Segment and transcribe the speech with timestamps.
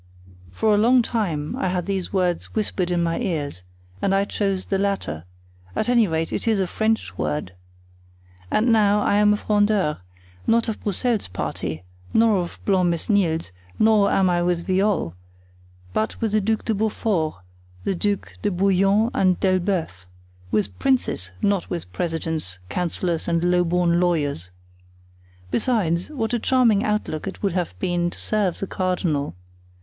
[0.49, 3.61] For a long time I had these words whispered in my ears,
[4.01, 5.25] and I chose the latter;
[5.75, 7.53] at any rate, it is a French word.
[8.49, 11.83] And now, I am a Frondeur—not of Broussel's party,
[12.15, 15.13] nor of Blancmesnil's, nor am I with Viole;
[15.93, 17.35] but with the Duc de Beaufort,
[17.83, 20.07] the Ducs de Bouillon and d'Elbeuf;
[20.49, 24.49] with princes, not with presidents, councillors and low born lawyers.
[25.51, 29.35] Besides, what a charming outlook it would have been to serve the cardinal!